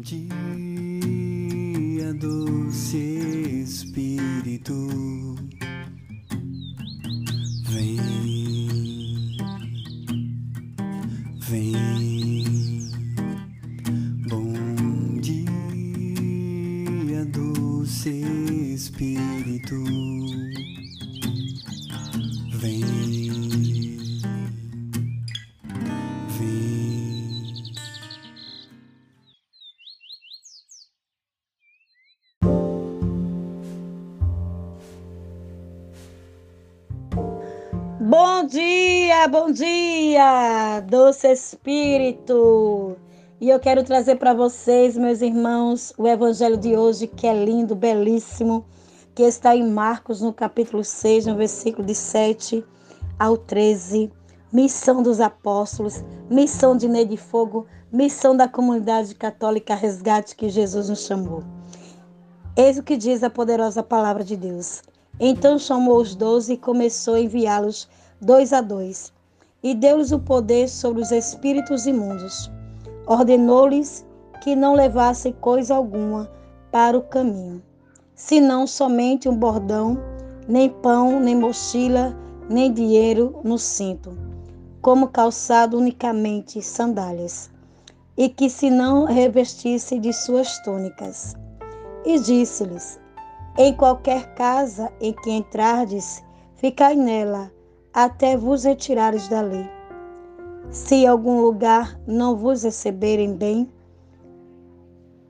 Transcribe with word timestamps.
dia, 0.00 0.24
doce 2.14 2.96
Espírito, 3.62 5.29
bom 39.28 39.50
dia, 39.50 40.80
doce 40.88 41.28
Espírito. 41.28 42.96
E 43.38 43.50
eu 43.50 43.60
quero 43.60 43.84
trazer 43.84 44.16
para 44.16 44.32
vocês, 44.32 44.96
meus 44.96 45.20
irmãos, 45.20 45.92
o 45.98 46.06
evangelho 46.06 46.56
de 46.56 46.74
hoje, 46.76 47.06
que 47.06 47.26
é 47.26 47.44
lindo, 47.44 47.74
belíssimo, 47.74 48.64
que 49.14 49.22
está 49.22 49.54
em 49.54 49.68
Marcos, 49.68 50.22
no 50.22 50.32
capítulo 50.32 50.82
6, 50.82 51.26
no 51.26 51.36
versículo 51.36 51.86
de 51.86 51.94
7 51.94 52.64
ao 53.18 53.36
13. 53.36 54.10
Missão 54.50 55.02
dos 55.02 55.20
apóstolos, 55.20 56.02
missão 56.30 56.76
de 56.76 56.88
Ney 56.88 57.04
de 57.04 57.16
Fogo, 57.16 57.66
missão 57.92 58.34
da 58.34 58.48
comunidade 58.48 59.14
católica 59.14 59.74
resgate 59.74 60.34
que 60.34 60.48
Jesus 60.48 60.88
nos 60.88 61.04
chamou. 61.04 61.44
Eis 62.56 62.78
o 62.78 62.82
que 62.82 62.96
diz 62.96 63.22
a 63.22 63.28
poderosa 63.28 63.82
palavra 63.82 64.24
de 64.24 64.36
Deus. 64.36 64.82
Então 65.18 65.58
chamou 65.58 65.98
os 65.98 66.14
doze 66.14 66.54
e 66.54 66.56
começou 66.56 67.14
a 67.14 67.20
enviá-los 67.20 67.86
dois 68.20 68.52
a 68.52 68.60
dois, 68.60 69.12
e 69.62 69.74
deu-lhes 69.74 70.12
o 70.12 70.18
poder 70.18 70.68
sobre 70.68 71.00
os 71.02 71.10
espíritos 71.10 71.86
imundos. 71.86 72.50
Ordenou-lhes 73.06 74.04
que 74.42 74.54
não 74.54 74.74
levassem 74.74 75.32
coisa 75.32 75.74
alguma 75.74 76.30
para 76.70 76.96
o 76.96 77.02
caminho, 77.02 77.62
senão 78.14 78.66
somente 78.66 79.28
um 79.28 79.36
bordão, 79.36 79.98
nem 80.46 80.68
pão, 80.68 81.20
nem 81.20 81.36
mochila, 81.36 82.16
nem 82.48 82.72
dinheiro 82.72 83.38
no 83.44 83.58
cinto, 83.58 84.16
como 84.82 85.08
calçado 85.08 85.78
unicamente 85.78 86.60
sandálias, 86.62 87.50
e 88.16 88.28
que 88.28 88.50
se 88.50 88.70
não 88.70 89.04
revestissem 89.04 90.00
de 90.00 90.12
suas 90.12 90.58
túnicas. 90.62 91.34
E 92.04 92.18
disse-lhes: 92.18 93.00
Em 93.56 93.74
qualquer 93.74 94.34
casa 94.34 94.92
em 95.00 95.12
que 95.12 95.30
entrardes, 95.30 96.22
ficai 96.56 96.94
nela, 96.96 97.50
até 97.92 98.36
vos 98.36 98.64
retirares 98.64 99.28
dali. 99.28 99.68
Se 100.70 101.06
algum 101.06 101.40
lugar 101.40 102.00
não 102.06 102.36
vos 102.36 102.62
receberem 102.62 103.34
bem, 103.34 103.68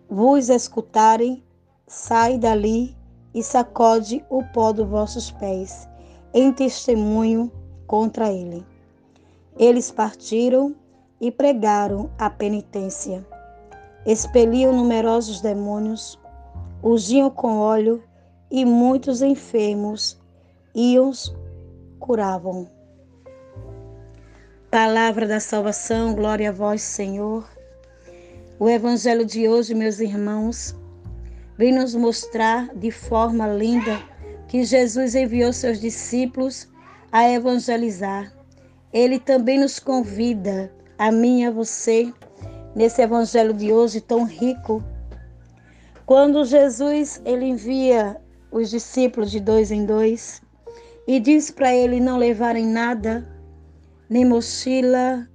vos 0.08 0.48
escutarem, 0.48 1.42
sai 1.86 2.36
dali 2.36 2.96
e 3.34 3.42
sacode 3.42 4.24
o 4.28 4.42
pó 4.52 4.72
dos 4.72 4.88
vossos 4.88 5.30
pés, 5.30 5.88
em 6.34 6.52
testemunho 6.52 7.50
contra 7.86 8.30
ele. 8.30 8.66
Eles 9.56 9.90
partiram 9.90 10.74
e 11.20 11.30
pregaram 11.30 12.10
a 12.18 12.28
penitência. 12.28 13.26
Expeliam 14.04 14.72
numerosos 14.72 15.40
demônios, 15.40 16.18
ungiam 16.82 17.30
com 17.30 17.58
óleo 17.58 18.02
e 18.50 18.64
muitos 18.64 19.22
enfermos 19.22 20.18
iam 20.74 21.12
curavam. 22.00 22.68
Palavra 24.70 25.26
da 25.28 25.38
salvação, 25.38 26.14
glória 26.14 26.48
a 26.48 26.52
vós, 26.52 26.80
Senhor. 26.82 27.46
O 28.58 28.68
evangelho 28.68 29.24
de 29.24 29.48
hoje, 29.48 29.74
meus 29.74 30.00
irmãos, 30.00 30.74
vem 31.56 31.72
nos 31.72 31.94
mostrar 31.94 32.74
de 32.74 32.90
forma 32.90 33.46
linda 33.46 34.00
que 34.48 34.64
Jesus 34.64 35.14
enviou 35.14 35.52
seus 35.52 35.80
discípulos 35.80 36.66
a 37.12 37.28
evangelizar. 37.28 38.32
Ele 38.92 39.18
também 39.18 39.58
nos 39.60 39.78
convida, 39.78 40.72
a 40.98 41.12
mim 41.12 41.42
e 41.42 41.46
a 41.46 41.50
você, 41.50 42.12
nesse 42.74 43.02
evangelho 43.02 43.52
de 43.52 43.72
hoje 43.72 44.00
tão 44.00 44.24
rico. 44.24 44.82
Quando 46.06 46.44
Jesus 46.44 47.20
ele 47.24 47.44
envia 47.44 48.20
os 48.50 48.70
discípulos 48.70 49.30
de 49.30 49.38
dois 49.38 49.70
em 49.70 49.84
dois, 49.84 50.42
e 51.06 51.18
diz 51.18 51.50
para 51.50 51.74
ele 51.74 52.00
não 52.00 52.16
levarem 52.16 52.66
nada, 52.66 53.26
nem 54.08 54.24
mochila, 54.24 55.28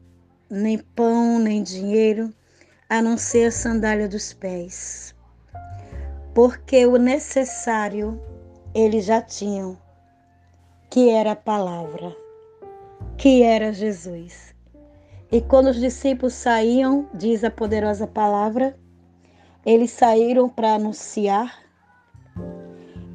nem 0.50 0.78
pão, 0.78 1.40
nem 1.40 1.64
dinheiro, 1.64 2.34
a 2.90 3.02
não 3.02 3.18
ser 3.18 3.48
a 3.48 3.52
sandália 3.52 4.08
dos 4.08 4.34
pés. 4.34 5.16
Porque 6.34 6.86
o 6.86 6.98
necessário 6.98 8.22
eles 8.74 9.06
já 9.06 9.22
tinham, 9.22 9.78
que 10.90 11.10
era 11.10 11.32
a 11.32 11.36
palavra, 11.36 12.16
que 13.18 13.42
era 13.42 13.72
Jesus. 13.72 14.54
E 15.32 15.42
quando 15.42 15.68
os 15.68 15.80
discípulos 15.80 16.34
saíam, 16.34 17.10
diz 17.14 17.44
a 17.44 17.50
poderosa 17.50 18.06
palavra, 18.06 18.78
eles 19.66 19.92
saíram 19.92 20.48
para 20.48 20.76
anunciar, 20.76 21.58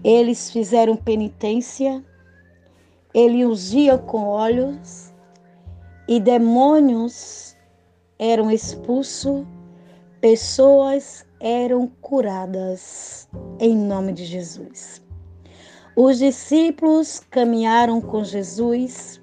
eles 0.03 0.51
fizeram 0.51 0.97
penitência, 0.97 2.05
ele 3.13 3.45
ungia 3.45 3.99
com 3.99 4.27
óleos 4.27 5.13
e 6.07 6.21
demônios 6.21 7.57
eram 8.19 8.51
expulsos, 8.51 9.45
pessoas 10.21 11.25
eram 11.41 11.91
curadas 12.01 13.29
em 13.59 13.77
nome 13.77 14.13
de 14.13 14.25
Jesus. 14.25 15.03
Os 15.97 16.19
discípulos 16.19 17.21
caminharam 17.31 18.01
com 18.01 18.23
Jesus, 18.23 19.21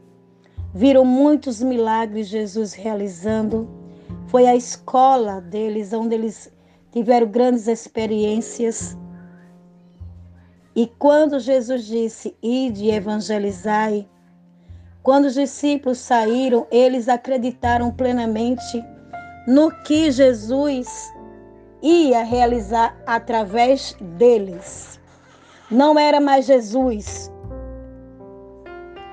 viram 0.73 1.05
muitos 1.05 1.61
milagres 1.61 2.27
Jesus 2.27 2.73
realizando. 2.73 3.69
Foi 4.27 4.45
a 4.47 4.55
escola 4.55 5.39
deles 5.39 5.93
onde 5.93 6.15
eles 6.15 6.51
tiveram 6.91 7.27
grandes 7.27 7.67
experiências 7.67 8.97
e 10.77 10.85
quando 10.85 11.39
Jesus 11.39 11.85
disse, 11.85 12.37
ide 12.39 12.85
e 12.85 12.91
evangelizai, 12.91 14.07
quando 15.01 15.25
os 15.25 15.33
discípulos 15.33 15.97
saíram, 15.97 16.67
eles 16.69 17.09
acreditaram 17.09 17.89
plenamente 17.89 18.85
no 19.47 19.71
que 19.71 20.11
Jesus 20.11 21.11
ia 21.81 22.23
realizar 22.23 22.95
através 23.07 23.97
deles. 24.19 24.99
Não 25.71 25.97
era 25.97 26.21
mais 26.21 26.45
Jesus, 26.45 27.31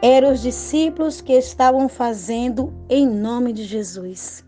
eram 0.02 0.32
os 0.32 0.42
discípulos 0.42 1.22
que 1.22 1.32
estavam 1.32 1.88
fazendo 1.88 2.74
em 2.90 3.08
nome 3.08 3.54
de 3.54 3.64
Jesus. 3.64 4.44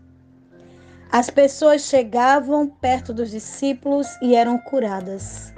As 1.11 1.31
pessoas 1.31 1.81
chegavam 1.81 2.67
perto 2.67 3.11
dos 3.11 3.31
discípulos 3.31 4.07
e 4.21 4.35
eram 4.35 4.59
curadas. 4.59 5.56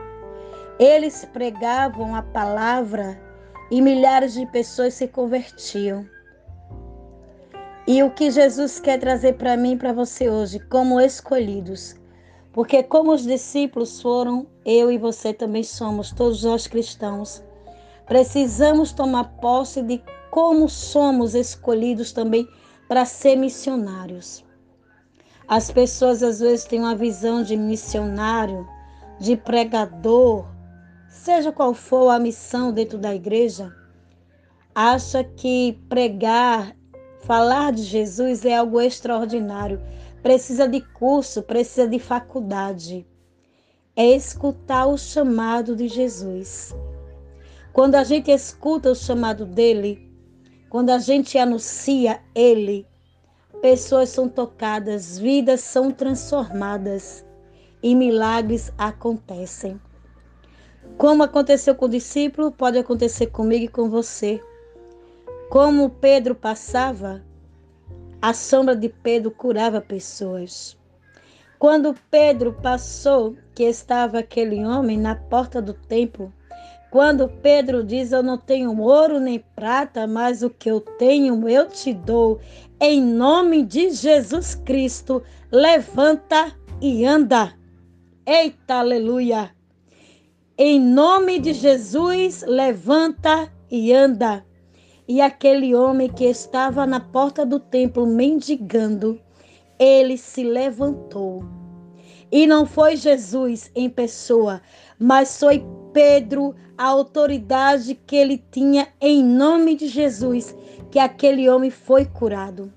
Eles 0.80 1.26
pregavam 1.26 2.16
a 2.16 2.24
palavra 2.24 3.20
e 3.70 3.82
milhares 3.82 4.34
de 4.34 4.46
pessoas 4.46 4.94
se 4.94 5.10
convertiam. 5.10 6.08
E 7.86 8.02
o 8.02 8.10
que 8.12 8.32
Jesus 8.32 8.80
quer 8.80 8.98
trazer 8.98 9.34
para 9.34 9.58
mim 9.58 9.74
e 9.74 9.78
para 9.78 9.92
você 9.92 10.30
hoje, 10.30 10.58
como 10.58 11.02
escolhidos, 11.02 11.96
porque 12.54 12.82
como 12.82 13.12
os 13.12 13.24
discípulos 13.24 14.02
foram, 14.02 14.48
eu 14.64 14.90
e 14.90 14.98
você 14.98 15.34
também 15.34 15.64
somos, 15.64 16.12
todos 16.12 16.44
nós 16.44 16.66
cristãos, 16.66 17.44
precisamos 18.06 18.94
tomar 18.94 19.36
posse 19.42 19.82
de 19.82 20.02
como 20.32 20.70
somos 20.70 21.36
escolhidos 21.36 22.14
também 22.14 22.48
para 22.88 23.04
ser 23.04 23.36
missionários. 23.36 24.46
As 25.46 25.70
pessoas 25.70 26.24
às 26.24 26.40
vezes 26.40 26.64
têm 26.64 26.80
uma 26.80 26.96
visão 26.96 27.44
de 27.44 27.58
missionário, 27.58 28.66
de 29.20 29.36
pregador, 29.36 30.48
seja 31.10 31.52
qual 31.52 31.74
for 31.74 32.10
a 32.10 32.20
missão 32.20 32.72
dentro 32.72 32.98
da 32.98 33.14
igreja, 33.14 33.76
acha 34.74 35.24
que 35.24 35.78
pregar, 35.90 36.76
falar 37.22 37.74
de 37.74 37.84
Jesus 37.84 38.46
é 38.46 38.56
algo 38.56 38.80
extraordinário. 38.80 39.82
Precisa 40.22 40.68
de 40.68 40.82
curso, 40.82 41.42
precisa 41.42 41.88
de 41.88 42.00
faculdade. 42.00 43.06
É 43.96 44.06
escutar 44.06 44.86
o 44.86 44.98
chamado 44.98 45.76
de 45.76 45.88
Jesus. 45.88 46.74
Quando 47.74 47.96
a 47.96 48.04
gente 48.04 48.32
escuta 48.32 48.92
o 48.92 48.96
chamado 48.96 49.46
dele, 49.46 50.10
quando 50.70 50.92
a 50.92 51.00
gente 51.00 51.38
anuncia 51.38 52.22
ele, 52.36 52.86
pessoas 53.62 54.10
são 54.10 54.30
tocadas, 54.30 55.18
vidas 55.18 55.62
são 55.62 55.92
transformadas. 55.92 57.26
e 57.82 57.96
milagres 57.96 58.74
acontecem. 58.78 59.80
Como 60.98 61.24
aconteceu 61.24 61.76
com 61.76 61.86
o 61.86 61.90
discípulo, 61.90 62.52
pode 62.52 62.78
acontecer 62.78 63.28
comigo 63.28 63.66
e 63.66 63.68
com 63.68 63.90
você. 63.90 64.42
Como 65.50 65.90
Pedro 65.90 66.36
passava, 66.36 67.24
a 68.22 68.34
sombra 68.34 68.76
de 68.76 68.90
Pedro 68.90 69.32
curava 69.32 69.80
pessoas. 69.80 70.78
Quando 71.58 71.96
Pedro 72.12 72.54
passou, 72.54 73.36
que 73.54 73.64
estava 73.64 74.20
aquele 74.20 74.64
homem 74.64 74.98
na 74.98 75.16
porta 75.16 75.62
do 75.62 75.74
templo, 75.74 76.34
quando 76.90 77.28
Pedro 77.28 77.84
diz: 77.84 78.12
Eu 78.12 78.24
não 78.24 78.38
tenho 78.38 78.78
ouro 78.80 79.20
nem 79.20 79.40
prata, 79.56 80.08
mas 80.08 80.42
o 80.42 80.50
que 80.50 80.70
eu 80.70 80.80
tenho 80.80 81.48
eu 81.48 81.68
te 81.68 81.94
dou. 81.94 82.40
Em 82.80 83.02
nome 83.02 83.64
de 83.64 83.92
Jesus 83.92 84.56
Cristo, 84.56 85.22
levanta 85.52 86.56
e 86.82 87.06
anda. 87.06 87.54
Eita, 88.26 88.76
aleluia! 88.76 89.59
Em 90.62 90.78
nome 90.78 91.40
de 91.40 91.54
Jesus, 91.54 92.44
levanta 92.46 93.50
e 93.72 93.94
anda. 93.94 94.46
E 95.08 95.22
aquele 95.22 95.74
homem 95.74 96.10
que 96.10 96.26
estava 96.26 96.86
na 96.86 97.00
porta 97.00 97.46
do 97.46 97.62
templo 97.62 98.06
mendigando, 98.06 99.18
ele 99.80 100.18
se 100.18 100.44
levantou. 100.44 101.46
E 102.30 102.46
não 102.46 102.66
foi 102.66 102.98
Jesus 102.98 103.72
em 103.74 103.90
pessoa, 103.90 104.62
mas 105.00 105.40
foi 105.40 105.64
Pedro, 105.94 106.54
a 106.78 106.88
autoridade 106.88 107.96
que 107.96 108.18
ele 108.18 108.44
tinha 108.52 108.90
em 109.00 109.24
nome 109.24 109.76
de 109.76 109.88
Jesus, 109.88 110.54
que 110.92 111.00
aquele 111.00 111.50
homem 111.50 111.72
foi 111.72 112.04
curado. 112.04 112.70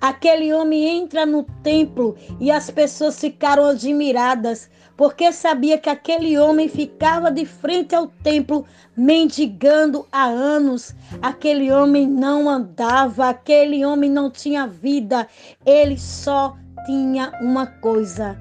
Aquele 0.00 0.52
homem 0.52 0.86
entra 0.86 1.26
no 1.26 1.42
templo 1.62 2.16
e 2.38 2.50
as 2.52 2.70
pessoas 2.70 3.18
ficaram 3.18 3.64
admiradas, 3.64 4.70
porque 4.96 5.32
sabia 5.32 5.76
que 5.76 5.90
aquele 5.90 6.38
homem 6.38 6.68
ficava 6.68 7.32
de 7.32 7.44
frente 7.44 7.96
ao 7.96 8.06
templo 8.06 8.64
mendigando 8.96 10.06
há 10.12 10.24
anos. 10.24 10.94
Aquele 11.20 11.72
homem 11.72 12.06
não 12.06 12.48
andava, 12.48 13.28
aquele 13.28 13.84
homem 13.84 14.08
não 14.08 14.30
tinha 14.30 14.68
vida, 14.68 15.26
ele 15.66 15.98
só 15.98 16.56
tinha 16.86 17.32
uma 17.40 17.66
coisa: 17.66 18.40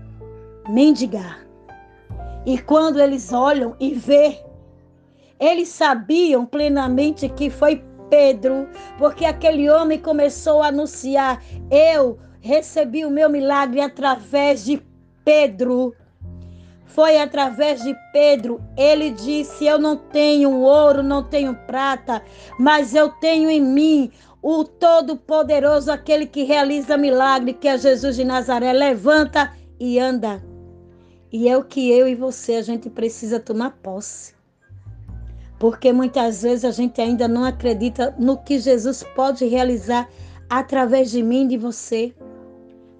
mendigar. 0.69 1.43
E 2.45 2.59
quando 2.59 3.01
eles 3.01 3.33
olham 3.33 3.75
e 3.79 3.93
vê, 3.93 4.39
eles 5.39 5.69
sabiam 5.69 6.45
plenamente 6.45 7.27
que 7.29 7.49
foi 7.49 7.83
Pedro, 8.09 8.67
porque 8.97 9.25
aquele 9.25 9.69
homem 9.69 9.99
começou 9.99 10.61
a 10.61 10.67
anunciar: 10.67 11.43
Eu 11.69 12.17
recebi 12.39 13.05
o 13.05 13.11
meu 13.11 13.29
milagre 13.29 13.81
através 13.81 14.63
de 14.65 14.81
Pedro. 15.23 15.93
Foi 16.85 17.17
através 17.17 17.83
de 17.83 17.95
Pedro. 18.11 18.61
Ele 18.75 19.11
disse: 19.11 19.65
Eu 19.65 19.77
não 19.77 19.97
tenho 19.97 20.59
ouro, 20.61 21.03
não 21.03 21.23
tenho 21.23 21.53
prata, 21.53 22.23
mas 22.57 22.95
eu 22.95 23.09
tenho 23.09 23.49
em 23.49 23.61
mim 23.61 24.11
o 24.41 24.63
Todo-Poderoso, 24.63 25.91
aquele 25.91 26.25
que 26.25 26.43
realiza 26.43 26.97
milagre, 26.97 27.53
que 27.53 27.67
é 27.67 27.77
Jesus 27.77 28.15
de 28.15 28.23
Nazaré. 28.23 28.71
Levanta 28.71 29.53
e 29.79 29.99
anda. 29.99 30.41
E 31.31 31.49
é 31.49 31.57
o 31.57 31.63
que 31.63 31.91
eu 31.91 32.07
e 32.07 32.15
você 32.15 32.55
a 32.55 32.61
gente 32.61 32.89
precisa 32.89 33.39
tomar 33.39 33.71
posse. 33.83 34.36
Porque 35.59 35.91
muitas 35.91 36.43
vezes 36.43 36.65
a 36.65 36.71
gente 36.71 37.01
ainda 37.01 37.27
não 37.27 37.43
acredita 37.43 38.13
no 38.17 38.37
que 38.37 38.59
Jesus 38.59 39.03
pode 39.15 39.45
realizar 39.45 40.07
através 40.49 41.11
de 41.11 41.23
mim 41.23 41.45
e 41.45 41.49
de 41.49 41.57
você. 41.57 42.13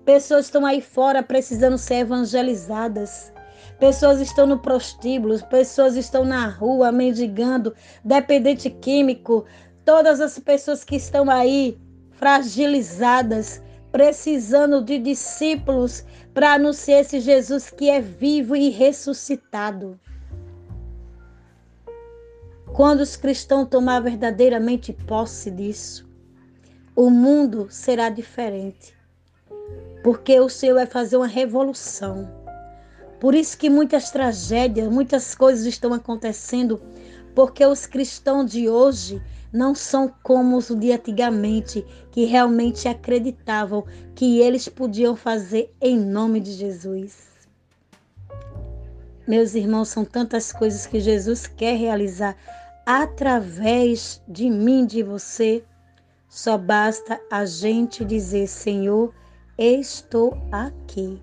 Pessoas 0.04 0.46
estão 0.46 0.66
aí 0.66 0.82
fora 0.82 1.22
precisando 1.22 1.78
ser 1.78 1.96
evangelizadas. 1.96 3.32
Pessoas 3.80 4.20
estão 4.20 4.48
no 4.48 4.58
prostíbulo, 4.58 5.38
pessoas 5.48 5.96
estão 5.96 6.26
na 6.26 6.48
rua 6.48 6.92
mendigando, 6.92 7.76
dependente 8.04 8.70
químico. 8.70 9.46
Todas 9.86 10.20
as 10.20 10.40
pessoas 10.40 10.84
que 10.84 10.96
estão 10.96 11.30
aí 11.30 11.78
fragilizadas, 12.12 13.62
precisando 13.92 14.84
de 14.84 14.98
discípulos 14.98 16.04
para 16.34 16.54
anunciar 16.54 17.02
esse 17.02 17.20
Jesus 17.20 17.70
que 17.70 17.90
é 17.90 18.02
vivo 18.02 18.56
e 18.56 18.70
ressuscitado. 18.70 20.00
Quando 22.74 23.02
os 23.02 23.16
cristãos 23.16 23.68
tomar 23.70 24.02
verdadeiramente 24.02 24.94
posse 24.94 25.50
disso, 25.50 26.08
o 26.96 27.10
mundo 27.10 27.68
será 27.70 28.10
diferente. 28.10 28.96
Porque 30.04 30.40
o 30.40 30.50
Senhor 30.50 30.76
vai 30.76 30.86
fazer 30.86 31.18
uma 31.18 31.28
revolução. 31.28 32.30
Por 33.20 33.34
isso 33.34 33.58
que 33.58 33.70
muitas 33.70 34.12
tragédias, 34.12 34.88
muitas 34.90 35.34
coisas 35.34 35.66
estão 35.66 35.94
acontecendo, 35.94 36.80
porque 37.34 37.66
os 37.66 37.86
cristãos 37.86 38.52
de 38.52 38.70
hoje 38.70 39.22
não 39.52 39.74
são 39.74 40.14
como 40.22 40.58
os 40.58 40.68
de 40.68 40.92
antigamente, 40.92 41.86
que 42.12 42.26
realmente 42.26 42.88
acreditavam 42.88 43.86
que 44.14 44.40
eles 44.40 44.68
podiam 44.68 45.16
fazer 45.16 45.74
em 45.82 45.98
nome 45.98 46.40
de 46.40 46.52
Jesus. 46.52 47.27
Meus 49.28 49.56
irmãos, 49.56 49.90
são 49.90 50.06
tantas 50.06 50.54
coisas 50.54 50.88
que 50.88 51.02
Jesus 51.02 51.48
quer 51.48 51.76
realizar 51.76 52.38
através 52.86 54.24
de 54.26 54.50
mim, 54.50 54.86
de 54.86 55.04
você. 55.04 55.66
Só 56.30 56.58
basta 56.58 57.20
a 57.30 57.46
gente 57.46 58.06
dizer: 58.06 58.48
Senhor, 58.48 59.14
estou 59.58 60.38
aqui. 60.50 61.22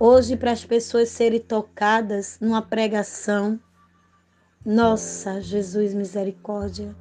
Hoje, 0.00 0.36
para 0.36 0.50
as 0.50 0.64
pessoas 0.64 1.10
serem 1.10 1.38
tocadas 1.38 2.38
numa 2.40 2.60
pregação, 2.60 3.60
nossa, 4.66 5.40
Jesus, 5.40 5.94
misericórdia. 5.94 6.96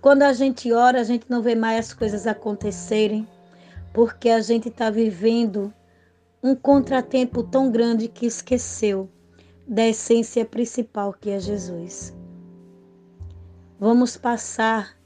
Quando 0.00 0.22
a 0.22 0.32
gente 0.32 0.72
ora, 0.72 1.00
a 1.00 1.04
gente 1.04 1.26
não 1.28 1.42
vê 1.42 1.54
mais 1.54 1.78
as 1.78 1.94
coisas 1.94 2.26
acontecerem, 2.26 3.28
porque 3.92 4.30
a 4.30 4.40
gente 4.40 4.68
está 4.68 4.90
vivendo 4.90 5.72
um 6.42 6.56
contratempo 6.56 7.44
tão 7.44 7.70
grande 7.70 8.08
que 8.08 8.26
esqueceu 8.26 9.08
da 9.66 9.86
essência 9.86 10.44
principal 10.44 11.12
que 11.12 11.30
é 11.30 11.38
Jesus. 11.38 12.12
Vamos 13.78 14.16
passar 14.16 14.96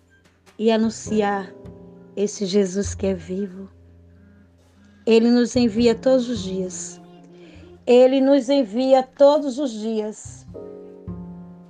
e 0.59 0.71
anunciar 0.71 1.53
esse 2.17 2.47
Jesus 2.47 2.95
que 2.95 3.07
é 3.07 3.15
vivo. 3.15 3.69
Ele 5.05 5.31
nos 5.31 5.55
envia 5.55 5.95
todos 5.95 6.27
os 6.31 6.43
dias. 6.43 6.99
Ele 7.87 8.21
nos 8.21 8.49
envia 8.49 9.03
todos 9.03 9.59
os 9.59 9.71
dias 9.71 10.47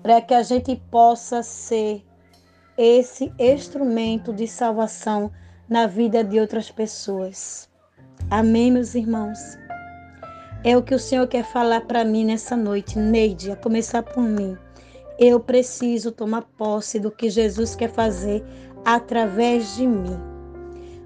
para 0.00 0.20
que 0.20 0.32
a 0.32 0.44
gente 0.44 0.76
possa 0.90 1.42
ser 1.42 2.04
esse 2.78 3.32
instrumento 3.36 4.32
de 4.32 4.46
salvação 4.46 5.32
na 5.68 5.88
vida 5.88 6.22
de 6.22 6.38
outras 6.38 6.70
pessoas. 6.70 7.68
Amém, 8.30 8.72
meus 8.72 8.94
irmãos? 8.94 9.38
É 10.64 10.76
o 10.76 10.82
que 10.82 10.94
o 10.94 10.98
Senhor 10.98 11.28
quer 11.28 11.44
falar 11.44 11.82
para 11.82 12.04
mim 12.04 12.24
nessa 12.24 12.56
noite, 12.56 12.98
Neide, 12.98 13.52
a 13.52 13.56
começar 13.56 14.02
por 14.02 14.22
mim. 14.22 14.58
Eu 15.18 15.38
preciso 15.38 16.10
tomar 16.10 16.42
posse 16.42 16.98
do 16.98 17.10
que 17.10 17.30
Jesus 17.30 17.76
quer 17.76 17.90
fazer 17.90 18.44
através 18.84 19.76
de 19.76 19.86
mim. 19.86 20.18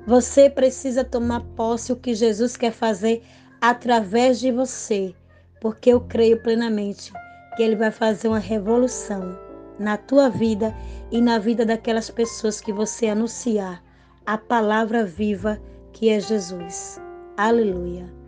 Você 0.06 0.48
precisa 0.48 1.04
tomar 1.04 1.40
posse 1.54 1.92
do 1.92 2.00
que 2.00 2.14
Jesus 2.14 2.56
quer 2.56 2.72
fazer 2.72 3.22
através 3.60 4.40
de 4.40 4.50
você, 4.50 5.14
porque 5.60 5.90
eu 5.90 6.00
creio 6.00 6.42
plenamente 6.42 7.12
que 7.54 7.62
ele 7.62 7.76
vai 7.76 7.90
fazer 7.90 8.28
uma 8.28 8.38
revolução 8.38 9.38
na 9.78 9.96
tua 9.96 10.30
vida 10.30 10.74
e 11.10 11.20
na 11.20 11.38
vida 11.38 11.66
daquelas 11.66 12.10
pessoas 12.10 12.60
que 12.60 12.72
você 12.72 13.08
anunciar 13.08 13.82
a 14.24 14.38
palavra 14.38 15.04
viva 15.04 15.60
que 15.92 16.08
é 16.08 16.20
Jesus. 16.20 17.00
Aleluia. 17.36 18.20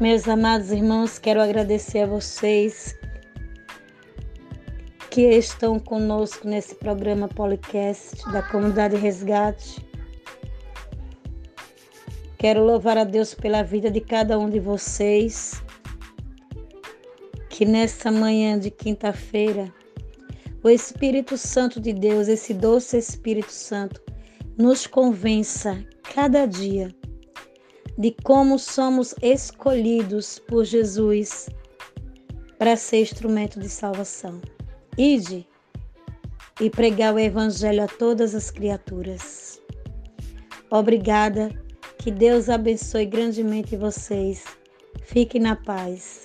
Meus 0.00 0.26
amados 0.26 0.72
irmãos, 0.72 1.18
quero 1.18 1.42
agradecer 1.42 2.00
a 2.00 2.06
vocês 2.06 2.98
que 5.10 5.22
estão 5.22 5.78
conosco 5.78 6.48
nesse 6.48 6.74
programa 6.74 7.28
podcast 7.28 8.24
da 8.32 8.42
Comunidade 8.42 8.96
Resgate. 8.96 9.84
Quero 12.38 12.64
louvar 12.64 12.96
a 12.96 13.04
Deus 13.04 13.34
pela 13.34 13.62
vida 13.62 13.90
de 13.90 14.00
cada 14.00 14.38
um 14.38 14.48
de 14.48 14.58
vocês. 14.58 15.62
Que 17.60 17.66
nessa 17.66 18.10
manhã 18.10 18.58
de 18.58 18.70
quinta-feira, 18.70 19.70
o 20.64 20.70
Espírito 20.70 21.36
Santo 21.36 21.78
de 21.78 21.92
Deus, 21.92 22.26
esse 22.26 22.54
doce 22.54 22.96
Espírito 22.96 23.52
Santo, 23.52 24.00
nos 24.56 24.86
convença 24.86 25.84
cada 26.14 26.46
dia 26.46 26.88
de 27.98 28.16
como 28.24 28.58
somos 28.58 29.14
escolhidos 29.20 30.38
por 30.38 30.64
Jesus 30.64 31.50
para 32.58 32.76
ser 32.76 33.02
instrumento 33.02 33.60
de 33.60 33.68
salvação. 33.68 34.40
Ide 34.96 35.46
e 36.62 36.70
pregar 36.70 37.14
o 37.14 37.18
Evangelho 37.18 37.84
a 37.84 37.88
todas 37.88 38.34
as 38.34 38.50
criaturas. 38.50 39.60
Obrigada, 40.70 41.50
que 41.98 42.10
Deus 42.10 42.48
abençoe 42.48 43.04
grandemente 43.04 43.76
vocês. 43.76 44.44
Fiquem 45.02 45.42
na 45.42 45.56
paz. 45.56 46.24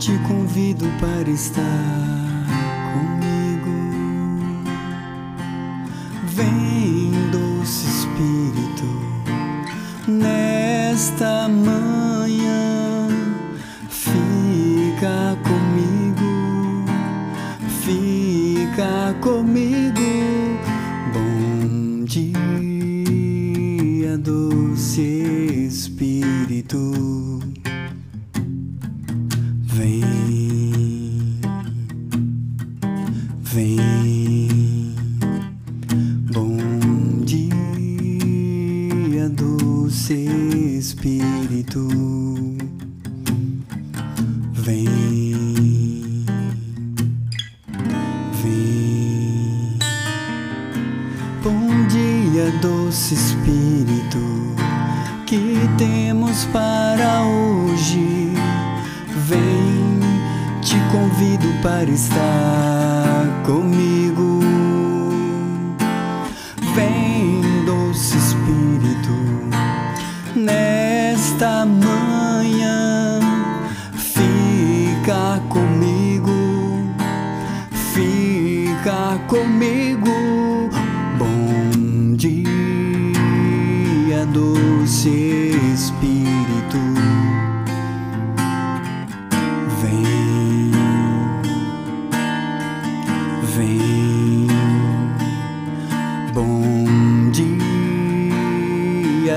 Te 0.00 0.16
convido 0.26 0.86
para 0.98 1.28
estar 1.28 1.62
comigo. 2.94 3.70
Vem, 6.34 7.12
doce 7.30 7.86
Espírito, 7.86 8.86
nesta 10.08 11.48
manhã, 11.50 13.08
fica 13.90 15.36
comigo, 15.42 16.86
fica 17.82 19.14
comigo. 19.20 20.00
Bom 21.12 22.04
dia, 22.06 22.56
doce 24.16 25.66
Espírito. 25.68 26.09
Vem. 48.42 49.78
Bom 51.42 51.86
dia, 51.88 52.50
doce 52.60 53.14
Espírito, 53.14 54.54
que 55.26 55.68
temos 55.78 56.44
para 56.46 57.22
hoje. 57.22 58.32
Vem, 59.26 60.00
te 60.60 60.76
convido 60.92 61.48
para 61.62 61.90
estar 61.90 63.42
comigo. 63.44 64.40
Vem, 66.74 67.64
doce 67.64 68.16
Espírito, 68.16 69.14
nesta 70.36 71.64
manhã, 71.66 71.99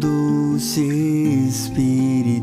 do 0.00 0.58
Espírito. 1.46 2.39